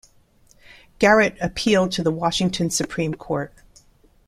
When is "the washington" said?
2.01-2.71